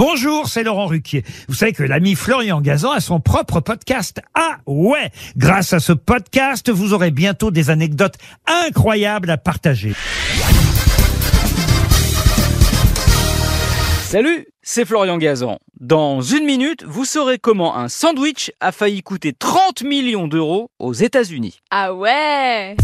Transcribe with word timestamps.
Bonjour, 0.00 0.48
c'est 0.48 0.62
Laurent 0.62 0.86
Ruquier. 0.86 1.24
Vous 1.46 1.54
savez 1.54 1.74
que 1.74 1.82
l'ami 1.82 2.14
Florian 2.14 2.62
Gazan 2.62 2.92
a 2.92 3.00
son 3.00 3.20
propre 3.20 3.60
podcast. 3.60 4.22
Ah 4.32 4.56
ouais 4.64 5.10
Grâce 5.36 5.74
à 5.74 5.78
ce 5.78 5.92
podcast, 5.92 6.70
vous 6.70 6.94
aurez 6.94 7.10
bientôt 7.10 7.50
des 7.50 7.68
anecdotes 7.68 8.14
incroyables 8.46 9.28
à 9.28 9.36
partager. 9.36 9.92
Salut, 14.04 14.46
c'est 14.62 14.86
Florian 14.86 15.18
Gazan. 15.18 15.58
Dans 15.80 16.22
une 16.22 16.46
minute, 16.46 16.82
vous 16.82 17.04
saurez 17.04 17.38
comment 17.38 17.76
un 17.76 17.88
sandwich 17.88 18.52
a 18.60 18.72
failli 18.72 19.02
coûter 19.02 19.34
30 19.34 19.82
millions 19.82 20.28
d'euros 20.28 20.70
aux 20.78 20.94
États-Unis. 20.94 21.60
Ah 21.70 21.92
ouais 21.92 22.74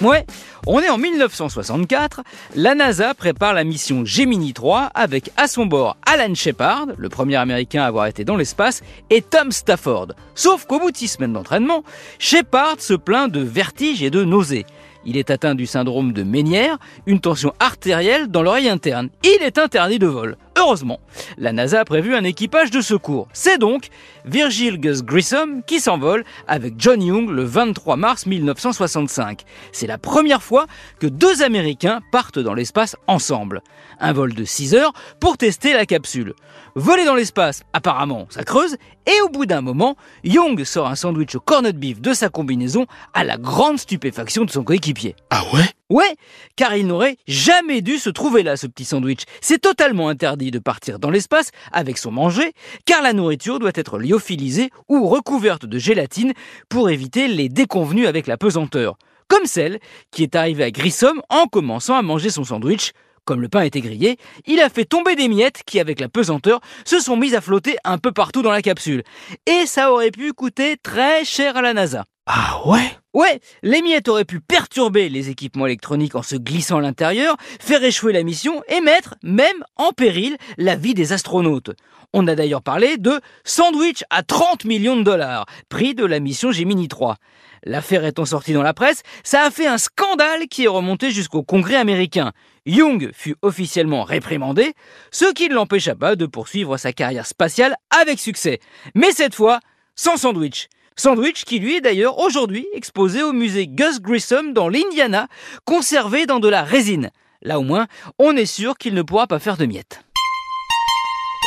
Ouais, 0.00 0.24
on 0.68 0.78
est 0.80 0.90
en 0.90 0.96
1964, 0.96 2.22
la 2.54 2.76
NASA 2.76 3.14
prépare 3.14 3.52
la 3.52 3.64
mission 3.64 4.04
Gemini 4.04 4.52
3 4.52 4.92
avec 4.94 5.32
à 5.36 5.48
son 5.48 5.66
bord 5.66 5.96
Alan 6.06 6.36
Shepard, 6.36 6.86
le 6.96 7.08
premier 7.08 7.34
américain 7.34 7.82
à 7.82 7.86
avoir 7.86 8.06
été 8.06 8.24
dans 8.24 8.36
l'espace, 8.36 8.82
et 9.10 9.22
Tom 9.22 9.50
Stafford. 9.50 10.08
Sauf 10.36 10.66
qu'au 10.66 10.78
bout 10.78 10.92
de 10.92 10.96
six 10.96 11.08
semaines 11.08 11.32
d'entraînement, 11.32 11.82
Shepard 12.20 12.76
se 12.78 12.94
plaint 12.94 13.32
de 13.32 13.40
vertiges 13.40 14.04
et 14.04 14.10
de 14.10 14.22
nausées. 14.22 14.66
Il 15.04 15.16
est 15.16 15.30
atteint 15.30 15.56
du 15.56 15.66
syndrome 15.66 16.12
de 16.12 16.22
Ménière, 16.22 16.78
une 17.06 17.18
tension 17.18 17.52
artérielle 17.58 18.28
dans 18.28 18.42
l'oreille 18.42 18.68
interne. 18.68 19.08
Il 19.24 19.42
est 19.42 19.58
interdit 19.58 19.98
de 19.98 20.06
vol. 20.06 20.36
Heureusement, 20.58 20.98
la 21.36 21.52
NASA 21.52 21.80
a 21.80 21.84
prévu 21.84 22.16
un 22.16 22.24
équipage 22.24 22.72
de 22.72 22.80
secours. 22.80 23.28
C'est 23.32 23.58
donc 23.58 23.90
Virgil 24.24 24.80
Gus 24.80 25.04
Grissom 25.04 25.62
qui 25.64 25.78
s'envole 25.78 26.24
avec 26.48 26.74
John 26.78 27.00
Young 27.00 27.30
le 27.30 27.44
23 27.44 27.94
mars 27.94 28.26
1965. 28.26 29.42
C'est 29.70 29.86
la 29.86 29.98
première 29.98 30.42
fois 30.42 30.66
que 30.98 31.06
deux 31.06 31.42
Américains 31.42 32.00
partent 32.10 32.40
dans 32.40 32.54
l'espace 32.54 32.96
ensemble. 33.06 33.62
Un 34.00 34.12
vol 34.12 34.34
de 34.34 34.44
6 34.44 34.74
heures 34.74 34.92
pour 35.20 35.38
tester 35.38 35.74
la 35.74 35.86
capsule. 35.86 36.34
Voler 36.74 37.04
dans 37.04 37.14
l'espace, 37.14 37.62
apparemment, 37.72 38.26
ça 38.28 38.42
creuse, 38.42 38.78
et 39.08 39.22
au 39.22 39.30
bout 39.30 39.46
d'un 39.46 39.62
moment, 39.62 39.96
Young 40.22 40.62
sort 40.64 40.86
un 40.86 40.94
sandwich 40.94 41.34
au 41.34 41.40
cornet 41.40 41.72
de 41.72 41.78
beef 41.78 42.00
de 42.00 42.12
sa 42.12 42.28
combinaison 42.28 42.86
à 43.14 43.24
la 43.24 43.38
grande 43.38 43.78
stupéfaction 43.78 44.44
de 44.44 44.50
son 44.50 44.62
coéquipier. 44.62 45.16
Ah 45.30 45.42
ouais? 45.54 45.64
Ouais, 45.88 46.16
car 46.56 46.76
il 46.76 46.86
n'aurait 46.86 47.16
jamais 47.26 47.80
dû 47.80 47.96
se 47.96 48.10
trouver 48.10 48.42
là, 48.42 48.58
ce 48.58 48.66
petit 48.66 48.84
sandwich. 48.84 49.22
C'est 49.40 49.60
totalement 49.60 50.10
interdit 50.10 50.50
de 50.50 50.58
partir 50.58 50.98
dans 50.98 51.08
l'espace 51.08 51.52
avec 51.72 51.96
son 51.96 52.10
manger, 52.10 52.52
car 52.84 53.00
la 53.00 53.14
nourriture 53.14 53.58
doit 53.58 53.72
être 53.74 53.98
lyophilisée 53.98 54.70
ou 54.88 55.08
recouverte 55.08 55.64
de 55.64 55.78
gélatine 55.78 56.34
pour 56.68 56.90
éviter 56.90 57.28
les 57.28 57.48
déconvenues 57.48 58.06
avec 58.06 58.26
la 58.26 58.36
pesanteur. 58.36 58.98
Comme 59.28 59.46
celle 59.46 59.78
qui 60.10 60.22
est 60.22 60.36
arrivée 60.36 60.64
à 60.64 60.70
Grissom 60.70 61.22
en 61.30 61.46
commençant 61.46 61.96
à 61.96 62.02
manger 62.02 62.28
son 62.28 62.44
sandwich. 62.44 62.92
Comme 63.28 63.42
le 63.42 63.50
pain 63.50 63.60
était 63.60 63.82
grillé, 63.82 64.16
il 64.46 64.58
a 64.58 64.70
fait 64.70 64.86
tomber 64.86 65.14
des 65.14 65.28
miettes 65.28 65.60
qui, 65.66 65.80
avec 65.80 66.00
la 66.00 66.08
pesanteur, 66.08 66.60
se 66.86 66.98
sont 66.98 67.14
mises 67.14 67.34
à 67.34 67.42
flotter 67.42 67.76
un 67.84 67.98
peu 67.98 68.10
partout 68.10 68.40
dans 68.40 68.50
la 68.50 68.62
capsule. 68.62 69.02
Et 69.44 69.66
ça 69.66 69.92
aurait 69.92 70.10
pu 70.10 70.32
coûter 70.32 70.78
très 70.82 71.26
cher 71.26 71.58
à 71.58 71.60
la 71.60 71.74
NASA. 71.74 72.06
Ah 72.24 72.62
ouais? 72.64 72.90
Ouais, 73.18 73.40
les 73.64 73.82
miettes 73.82 74.06
auraient 74.06 74.24
pu 74.24 74.38
perturber 74.38 75.08
les 75.08 75.28
équipements 75.28 75.66
électroniques 75.66 76.14
en 76.14 76.22
se 76.22 76.36
glissant 76.36 76.78
à 76.78 76.82
l'intérieur, 76.82 77.36
faire 77.58 77.82
échouer 77.82 78.12
la 78.12 78.22
mission 78.22 78.62
et 78.68 78.80
mettre 78.80 79.16
même 79.24 79.64
en 79.74 79.90
péril 79.90 80.36
la 80.56 80.76
vie 80.76 80.94
des 80.94 81.12
astronautes. 81.12 81.72
On 82.12 82.28
a 82.28 82.36
d'ailleurs 82.36 82.62
parlé 82.62 82.96
de 82.96 83.20
sandwich 83.42 84.04
à 84.10 84.22
30 84.22 84.66
millions 84.66 84.96
de 84.96 85.02
dollars, 85.02 85.46
prix 85.68 85.96
de 85.96 86.04
la 86.04 86.20
mission 86.20 86.52
Gemini 86.52 86.86
3. 86.86 87.16
L'affaire 87.64 88.04
étant 88.04 88.24
sortie 88.24 88.52
dans 88.52 88.62
la 88.62 88.72
presse, 88.72 89.02
ça 89.24 89.42
a 89.42 89.50
fait 89.50 89.66
un 89.66 89.78
scandale 89.78 90.46
qui 90.46 90.66
est 90.66 90.68
remonté 90.68 91.10
jusqu'au 91.10 91.42
Congrès 91.42 91.74
américain. 91.74 92.30
Young 92.66 93.10
fut 93.12 93.34
officiellement 93.42 94.04
réprimandé, 94.04 94.74
ce 95.10 95.32
qui 95.32 95.48
ne 95.48 95.54
l'empêcha 95.54 95.96
pas 95.96 96.14
de 96.14 96.26
poursuivre 96.26 96.76
sa 96.76 96.92
carrière 96.92 97.26
spatiale 97.26 97.74
avec 97.90 98.20
succès. 98.20 98.60
Mais 98.94 99.10
cette 99.10 99.34
fois, 99.34 99.58
sans 99.96 100.16
sandwich. 100.16 100.68
Sandwich 100.98 101.44
qui 101.44 101.60
lui 101.60 101.76
est 101.76 101.80
d'ailleurs 101.80 102.18
aujourd'hui 102.18 102.66
exposé 102.74 103.22
au 103.22 103.32
musée 103.32 103.68
Gus 103.68 104.00
Grissom 104.00 104.52
dans 104.52 104.68
l'Indiana, 104.68 105.28
conservé 105.64 106.26
dans 106.26 106.40
de 106.40 106.48
la 106.48 106.64
résine. 106.64 107.10
Là 107.40 107.60
au 107.60 107.62
moins, 107.62 107.86
on 108.18 108.36
est 108.36 108.46
sûr 108.46 108.76
qu'il 108.76 108.94
ne 108.94 109.02
pourra 109.02 109.28
pas 109.28 109.38
faire 109.38 109.56
de 109.56 109.64
miettes. 109.64 110.02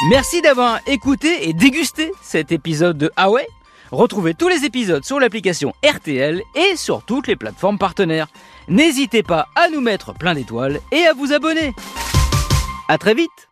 Merci 0.09 0.41
d'avoir 0.41 0.79
écouté 0.87 1.49
et 1.49 1.53
dégusté 1.53 2.13
cet 2.23 2.53
épisode 2.53 2.97
de 2.97 3.11
Ah 3.17 3.29
ouais 3.29 3.47
Retrouvez 3.91 4.33
tous 4.33 4.47
les 4.47 4.63
épisodes 4.63 5.03
sur 5.03 5.19
l'application 5.19 5.73
RTL 5.85 6.41
et 6.55 6.77
sur 6.77 7.03
toutes 7.03 7.27
les 7.27 7.35
plateformes 7.35 7.77
partenaires. 7.77 8.27
N'hésitez 8.69 9.21
pas 9.21 9.49
à 9.55 9.67
nous 9.67 9.81
mettre 9.81 10.13
plein 10.13 10.33
d'étoiles 10.33 10.79
et 10.93 11.03
à 11.03 11.13
vous 11.13 11.33
abonner. 11.33 11.73
À 12.87 12.97
très 12.97 13.13
vite 13.13 13.49